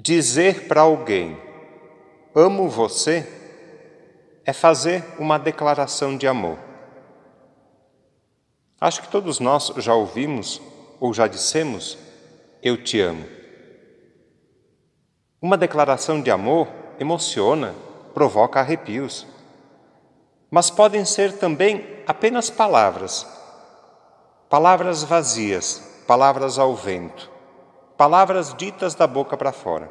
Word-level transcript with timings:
Dizer 0.00 0.68
para 0.68 0.82
alguém, 0.82 1.36
amo 2.32 2.68
você, 2.68 3.26
é 4.44 4.52
fazer 4.52 5.04
uma 5.18 5.40
declaração 5.40 6.16
de 6.16 6.24
amor. 6.24 6.56
Acho 8.80 9.02
que 9.02 9.08
todos 9.08 9.40
nós 9.40 9.72
já 9.78 9.92
ouvimos 9.92 10.62
ou 11.00 11.12
já 11.12 11.26
dissemos, 11.26 11.98
eu 12.62 12.80
te 12.80 13.00
amo. 13.00 13.24
Uma 15.42 15.56
declaração 15.56 16.22
de 16.22 16.30
amor 16.30 16.68
emociona, 17.00 17.74
provoca 18.14 18.60
arrepios. 18.60 19.26
Mas 20.48 20.70
podem 20.70 21.04
ser 21.04 21.32
também 21.38 21.84
apenas 22.06 22.48
palavras, 22.48 23.26
palavras 24.48 25.02
vazias, 25.02 26.04
palavras 26.06 26.56
ao 26.56 26.76
vento 26.76 27.37
palavras 27.98 28.54
ditas 28.54 28.94
da 28.94 29.08
boca 29.08 29.36
para 29.36 29.50
fora. 29.50 29.90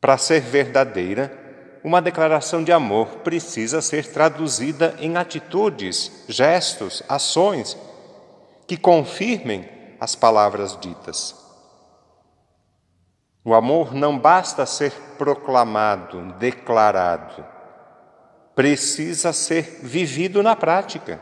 Para 0.00 0.16
ser 0.16 0.40
verdadeira, 0.40 1.42
uma 1.82 2.00
declaração 2.00 2.62
de 2.62 2.70
amor 2.70 3.08
precisa 3.24 3.82
ser 3.82 4.06
traduzida 4.06 4.94
em 5.00 5.16
atitudes, 5.16 6.24
gestos, 6.28 7.02
ações 7.08 7.76
que 8.68 8.76
confirmem 8.76 9.68
as 9.98 10.14
palavras 10.14 10.78
ditas. 10.80 11.34
O 13.44 13.52
amor 13.52 13.92
não 13.92 14.16
basta 14.16 14.64
ser 14.64 14.92
proclamado, 15.18 16.34
declarado, 16.38 17.44
precisa 18.54 19.32
ser 19.32 19.80
vivido 19.82 20.40
na 20.40 20.54
prática. 20.54 21.20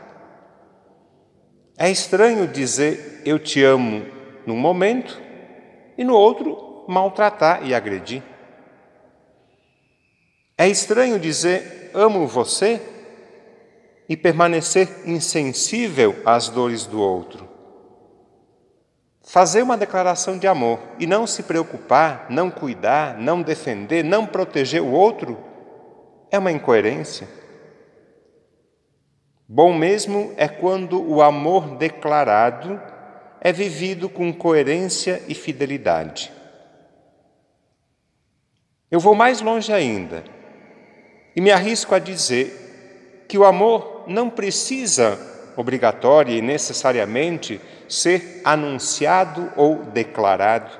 É 1.75 1.89
estranho 1.89 2.47
dizer 2.47 3.23
eu 3.25 3.39
te 3.39 3.63
amo 3.63 4.22
num 4.45 4.57
momento 4.57 5.21
e 5.97 6.03
no 6.03 6.15
outro 6.15 6.85
maltratar 6.87 7.65
e 7.65 7.73
agredir. 7.73 8.23
É 10.57 10.67
estranho 10.67 11.19
dizer 11.19 11.91
amo 11.93 12.27
você 12.27 12.81
e 14.07 14.17
permanecer 14.17 14.89
insensível 15.05 16.15
às 16.25 16.49
dores 16.49 16.85
do 16.85 17.01
outro. 17.01 17.47
Fazer 19.25 19.61
uma 19.61 19.77
declaração 19.77 20.37
de 20.37 20.47
amor 20.47 20.79
e 20.99 21.07
não 21.07 21.25
se 21.25 21.43
preocupar, 21.43 22.27
não 22.29 22.51
cuidar, 22.51 23.17
não 23.17 23.41
defender, 23.41 24.03
não 24.03 24.25
proteger 24.25 24.81
o 24.81 24.91
outro 24.91 25.37
é 26.29 26.37
uma 26.37 26.51
incoerência. 26.51 27.27
Bom 29.47 29.73
mesmo 29.73 30.33
é 30.35 30.47
quando 30.47 31.01
o 31.01 31.21
amor 31.21 31.77
declarado 31.77 32.81
é 33.43 33.51
vivido 33.51 34.07
com 34.07 34.31
coerência 34.31 35.21
e 35.27 35.35
fidelidade. 35.35 36.31
Eu 38.89 39.01
vou 39.01 39.13
mais 39.13 39.41
longe 39.41 39.73
ainda 39.73 40.23
e 41.35 41.41
me 41.41 41.51
arrisco 41.51 41.93
a 41.93 41.99
dizer 41.99 43.25
que 43.27 43.37
o 43.37 43.43
amor 43.43 44.05
não 44.07 44.29
precisa, 44.29 45.19
obrigatória 45.57 46.33
e 46.33 46.41
necessariamente, 46.41 47.59
ser 47.89 48.39
anunciado 48.45 49.51
ou 49.57 49.83
declarado. 49.83 50.71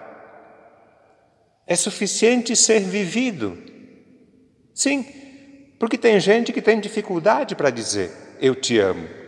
É 1.68 1.76
suficiente 1.76 2.56
ser 2.56 2.80
vivido. 2.80 3.58
Sim, 4.74 5.06
porque 5.78 5.98
tem 5.98 6.18
gente 6.18 6.54
que 6.54 6.62
tem 6.62 6.80
dificuldade 6.80 7.56
para 7.56 7.70
dizer 7.70 8.10
eu 8.40 8.56
te 8.56 8.80
amo. 8.80 9.23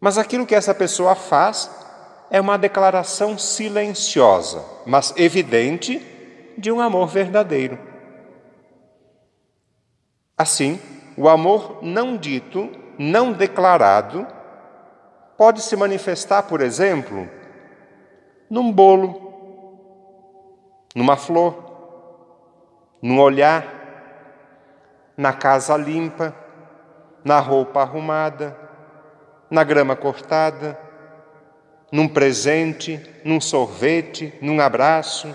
Mas 0.00 0.18
aquilo 0.18 0.46
que 0.46 0.54
essa 0.54 0.74
pessoa 0.74 1.14
faz 1.14 1.70
é 2.30 2.40
uma 2.40 2.58
declaração 2.58 3.38
silenciosa, 3.38 4.64
mas 4.84 5.14
evidente, 5.16 6.04
de 6.58 6.72
um 6.72 6.80
amor 6.80 7.06
verdadeiro. 7.08 7.78
Assim, 10.36 10.80
o 11.16 11.28
amor 11.28 11.78
não 11.82 12.16
dito, 12.16 12.70
não 12.98 13.32
declarado, 13.32 14.26
pode 15.36 15.62
se 15.62 15.76
manifestar, 15.76 16.42
por 16.42 16.60
exemplo, 16.60 17.28
num 18.50 18.72
bolo, 18.72 19.24
numa 20.94 21.16
flor, 21.16 21.64
num 23.00 23.20
olhar, 23.20 23.74
na 25.16 25.32
casa 25.32 25.76
limpa, 25.76 26.34
na 27.24 27.38
roupa 27.38 27.80
arrumada 27.80 28.65
na 29.50 29.64
grama 29.64 29.94
cortada, 29.94 30.78
num 31.90 32.08
presente, 32.08 33.00
num 33.24 33.40
sorvete, 33.40 34.34
num 34.40 34.60
abraço, 34.60 35.34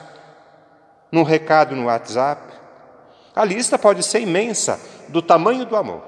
num 1.12 1.24
recado 1.24 1.76
no 1.76 1.86
WhatsApp. 1.86 2.54
A 3.36 3.46
lista 3.46 3.78
pode 3.80 4.04
ser 4.04 4.22
imensa 4.22 4.80
do 5.08 5.22
tamanho 5.22 5.66
do 5.66 5.76
amor. 5.76 6.04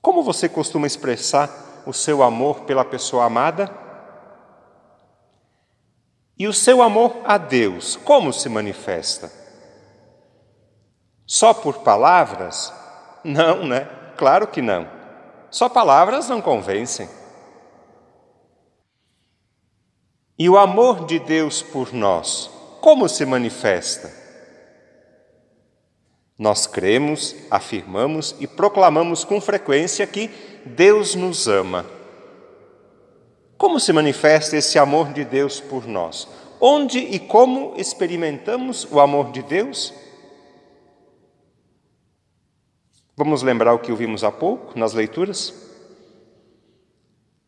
Como 0.00 0.22
você 0.22 0.48
costuma 0.48 0.86
expressar 0.86 1.50
o 1.86 1.92
seu 1.92 2.22
amor 2.22 2.60
pela 2.62 2.84
pessoa 2.84 3.24
amada? 3.24 3.70
E 6.38 6.46
o 6.48 6.52
seu 6.52 6.82
amor 6.82 7.20
a 7.24 7.38
Deus, 7.38 7.96
como 7.96 8.32
se 8.32 8.48
manifesta? 8.48 9.30
Só 11.26 11.54
por 11.54 11.78
palavras? 11.78 12.72
Não, 13.22 13.66
né? 13.66 13.88
Claro 14.16 14.46
que 14.46 14.60
não. 14.60 14.93
Só 15.54 15.68
palavras 15.68 16.28
não 16.28 16.40
convencem. 16.40 17.08
E 20.36 20.50
o 20.50 20.58
amor 20.58 21.06
de 21.06 21.20
Deus 21.20 21.62
por 21.62 21.92
nós, 21.92 22.50
como 22.80 23.08
se 23.08 23.24
manifesta? 23.24 24.12
Nós 26.36 26.66
cremos, 26.66 27.36
afirmamos 27.52 28.34
e 28.40 28.48
proclamamos 28.48 29.22
com 29.22 29.40
frequência 29.40 30.04
que 30.08 30.28
Deus 30.66 31.14
nos 31.14 31.46
ama. 31.46 31.86
Como 33.56 33.78
se 33.78 33.92
manifesta 33.92 34.56
esse 34.56 34.76
amor 34.76 35.12
de 35.12 35.24
Deus 35.24 35.60
por 35.60 35.86
nós? 35.86 36.26
Onde 36.60 36.98
e 36.98 37.20
como 37.20 37.74
experimentamos 37.76 38.88
o 38.90 38.98
amor 38.98 39.30
de 39.30 39.40
Deus? 39.40 39.94
Vamos 43.16 43.44
lembrar 43.44 43.72
o 43.74 43.78
que 43.78 43.92
ouvimos 43.92 44.24
há 44.24 44.32
pouco 44.32 44.76
nas 44.76 44.92
leituras? 44.92 45.54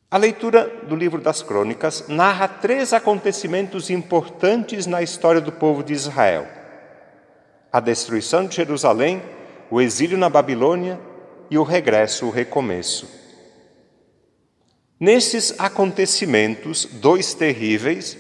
A 0.09 0.17
leitura 0.17 0.69
do 0.85 0.95
livro 0.95 1.21
das 1.21 1.43
Crônicas 1.43 2.07
narra 2.07 2.47
três 2.47 2.93
acontecimentos 2.93 3.91
importantes 3.91 4.87
na 4.87 5.03
história 5.03 5.41
do 5.41 5.51
povo 5.51 5.83
de 5.83 5.93
Israel: 5.93 6.47
a 7.73 7.81
destruição 7.81 8.47
de 8.47 8.55
Jerusalém, 8.55 9.21
o 9.69 9.81
exílio 9.81 10.17
na 10.17 10.31
Babilônia 10.31 11.01
e 11.51 11.59
o 11.59 11.65
regresso, 11.65 12.27
o 12.27 12.31
recomeço. 12.31 13.09
Nesses 15.01 15.59
acontecimentos, 15.59 16.85
dois 16.85 17.35
terríveis 17.35 18.17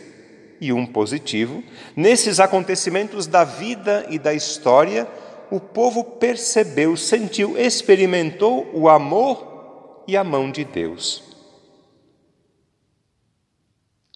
e 0.61 0.73
um 0.73 0.85
positivo, 0.85 1.63
nesses 1.95 2.41
acontecimentos 2.41 3.29
da 3.29 3.45
vida 3.45 4.05
e 4.11 4.19
da 4.19 4.35
história, 4.35 5.07
o 5.51 5.61
povo 5.61 6.03
percebeu, 6.03 6.97
sentiu, 6.97 7.59
experimentou 7.59 8.71
o 8.73 8.89
amor 8.89 10.05
e 10.07 10.17
a 10.17 10.25
mão 10.25 10.51
de 10.51 10.65
Deus. 10.65 11.23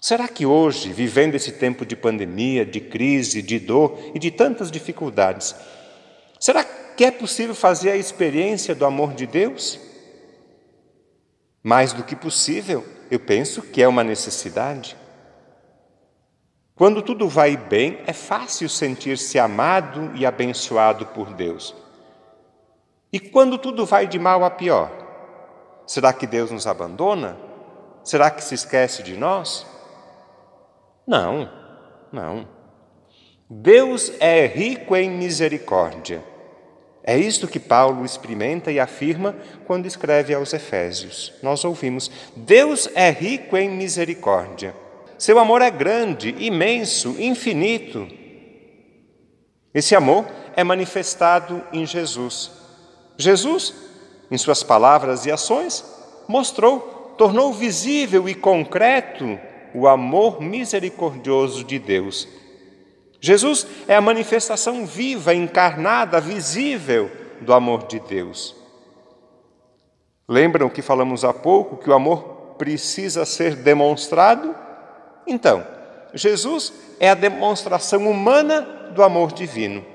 Será 0.01 0.27
que 0.27 0.47
hoje, 0.47 0.93
vivendo 0.93 1.35
esse 1.35 1.53
tempo 1.53 1.85
de 1.85 1.95
pandemia, 1.95 2.65
de 2.65 2.81
crise, 2.81 3.43
de 3.43 3.59
dor 3.59 3.99
e 4.15 4.19
de 4.19 4.31
tantas 4.31 4.71
dificuldades, 4.71 5.55
será 6.39 6.65
que 6.65 7.05
é 7.05 7.11
possível 7.11 7.55
fazer 7.55 7.91
a 7.91 7.97
experiência 7.97 8.75
do 8.75 8.87
amor 8.87 9.13
de 9.13 9.27
Deus? 9.27 9.79
Mais 11.63 11.93
do 11.93 12.03
que 12.03 12.17
possível, 12.17 12.85
eu 13.11 13.21
penso 13.21 13.61
que 13.61 13.83
é 13.83 13.89
uma 13.89 14.03
necessidade. 14.03 14.97
Quando 16.81 17.03
tudo 17.03 17.29
vai 17.29 17.59
bem, 17.59 17.99
é 18.07 18.13
fácil 18.15 18.67
sentir-se 18.67 19.39
amado 19.39 20.13
e 20.15 20.25
abençoado 20.25 21.05
por 21.05 21.35
Deus. 21.35 21.77
E 23.13 23.21
quando 23.21 23.59
tudo 23.59 23.85
vai 23.85 24.07
de 24.07 24.19
mal 24.19 24.43
a 24.47 24.51
pior, 24.51 24.91
será 25.87 26.11
que 26.11 26.27
Deus 26.27 26.51
nos 26.51 26.67
abandona? 26.67 27.37
Será 28.03 28.31
que 28.31 28.43
se 28.43 28.55
esquece 28.55 29.03
de 29.03 29.15
nós? 29.15 29.67
Não, 31.07 31.53
não. 32.11 32.49
Deus 33.51 34.11
é 34.19 34.47
rico 34.47 34.97
em 34.97 35.11
misericórdia. 35.11 36.25
É 37.05 37.15
isto 37.15 37.47
que 37.47 37.61
Paulo 37.61 38.07
experimenta 38.07 38.73
e 38.73 38.81
afirma 38.81 39.37
quando 39.67 39.85
escreve 39.85 40.33
aos 40.33 40.55
Efésios. 40.55 41.31
Nós 41.43 41.63
ouvimos: 41.63 42.11
Deus 42.35 42.89
é 42.95 43.11
rico 43.11 43.55
em 43.55 43.69
misericórdia. 43.69 44.75
Seu 45.21 45.39
amor 45.39 45.61
é 45.61 45.71
grande, 45.71 46.35
imenso, 46.39 47.15
infinito. 47.19 48.09
Esse 49.75 49.95
amor 49.95 50.25
é 50.57 50.65
manifestado 50.65 51.63
em 51.75 51.85
Jesus. 51.85 52.51
Jesus, 53.19 53.75
em 54.31 54.39
suas 54.39 54.63
palavras 54.63 55.27
e 55.27 55.31
ações, 55.31 55.85
mostrou, 56.27 57.15
tornou 57.19 57.53
visível 57.53 58.31
e 58.31 58.35
concreto 58.35 59.39
o 59.75 59.87
amor 59.87 60.41
misericordioso 60.41 61.65
de 61.65 61.79
Deus. 61.79 62.27
Jesus 63.21 63.67
é 63.87 63.95
a 63.95 64.01
manifestação 64.01 64.87
viva, 64.87 65.35
encarnada, 65.35 66.19
visível 66.19 67.11
do 67.43 67.53
amor 67.53 67.87
de 67.87 68.01
Deus. 68.01 68.57
Lembram 70.27 70.71
que 70.71 70.81
falamos 70.81 71.27
há 71.27 71.35
pouco 71.35 71.77
que 71.77 71.91
o 71.91 71.95
amor 71.95 72.55
precisa 72.57 73.27
ser 73.27 73.55
demonstrado? 73.55 74.70
Então, 75.31 75.65
Jesus 76.13 76.73
é 76.99 77.09
a 77.09 77.15
demonstração 77.15 78.11
humana 78.11 78.63
do 78.93 79.01
amor 79.01 79.31
divino. 79.31 79.87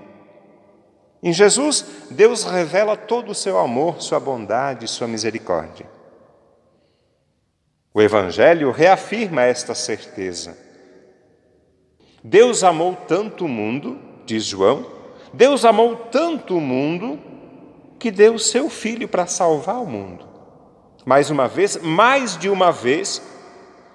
Em 1.22 1.34
Jesus, 1.34 1.86
Deus 2.10 2.46
revela 2.46 2.96
todo 2.96 3.32
o 3.32 3.36
seu 3.36 3.60
amor, 3.60 4.02
sua 4.02 4.18
bondade, 4.18 4.88
sua 4.88 5.08
misericórdia. 5.08 5.86
O 7.94 8.02
Evangelho 8.02 8.72
reafirma 8.72 9.42
esta 9.42 9.76
certeza. 9.76 10.58
Deus 12.24 12.64
amou 12.64 12.96
tanto 12.96 13.44
o 13.44 13.50
mundo, 13.50 14.00
diz 14.26 14.46
João, 14.46 14.90
Deus 15.34 15.66
amou 15.66 15.98
tanto 15.98 16.56
o 16.58 16.62
mundo 16.62 17.20
que 18.00 18.10
deu 18.10 18.40
seu 18.40 18.70
filho 18.70 19.08
para 19.08 19.28
salvar 19.28 19.82
o 19.82 19.86
mundo. 19.86 20.26
Mais 21.06 21.30
uma 21.30 21.48
vez, 21.48 21.78
mais 21.82 22.38
de 22.38 22.50
uma 22.50 22.72
vez, 22.72 23.22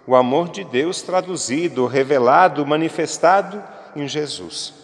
o 0.06 0.14
amor 0.14 0.48
de 0.48 0.64
Deus 0.64 1.02
traduzido, 1.02 1.86
revelado, 1.86 2.66
manifestado 2.66 3.62
em 3.94 4.08
Jesus. 4.08 4.74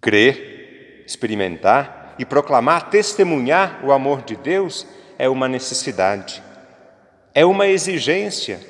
Crer, 0.00 1.04
experimentar 1.06 2.14
e 2.18 2.24
proclamar, 2.24 2.90
testemunhar 2.90 3.80
o 3.84 3.92
amor 3.92 4.22
de 4.22 4.36
Deus 4.36 4.86
é 5.18 5.28
uma 5.28 5.48
necessidade, 5.48 6.42
é 7.34 7.44
uma 7.44 7.66
exigência, 7.66 8.60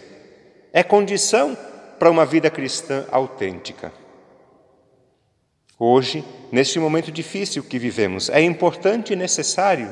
é 0.72 0.82
condição 0.82 1.56
para 1.98 2.10
uma 2.10 2.24
vida 2.24 2.50
cristã 2.50 3.04
autêntica. 3.10 3.92
Hoje, 5.78 6.24
neste 6.52 6.78
momento 6.78 7.10
difícil 7.10 7.62
que 7.62 7.78
vivemos, 7.78 8.28
é 8.28 8.40
importante 8.42 9.12
e 9.12 9.16
necessário 9.16 9.90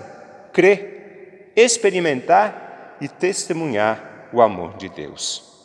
crer, 0.53 1.53
experimentar 1.57 2.97
e 3.01 3.09
testemunhar 3.09 4.08
o 4.33 4.43
amor 4.43 4.77
de 4.77 4.89
Deus. 4.89 5.58